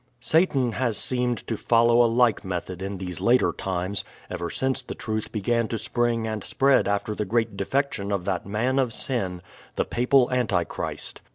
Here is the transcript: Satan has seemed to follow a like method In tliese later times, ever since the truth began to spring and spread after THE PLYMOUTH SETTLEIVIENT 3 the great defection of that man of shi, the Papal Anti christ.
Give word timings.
Satan 0.19 0.71
has 0.71 0.97
seemed 0.97 1.45
to 1.45 1.55
follow 1.55 2.03
a 2.03 2.09
like 2.09 2.43
method 2.43 2.81
In 2.81 2.97
tliese 2.97 3.21
later 3.21 3.51
times, 3.53 4.03
ever 4.31 4.49
since 4.49 4.81
the 4.81 4.95
truth 4.95 5.31
began 5.31 5.67
to 5.67 5.77
spring 5.77 6.25
and 6.25 6.43
spread 6.43 6.87
after 6.87 7.13
THE 7.13 7.17
PLYMOUTH 7.17 7.19
SETTLEIVIENT 7.19 7.19
3 7.19 7.23
the 7.23 7.29
great 7.49 7.57
defection 7.57 8.11
of 8.11 8.25
that 8.25 8.47
man 8.47 8.79
of 8.79 8.91
shi, 8.93 9.41
the 9.75 9.85
Papal 9.85 10.31
Anti 10.31 10.63
christ. 10.63 11.21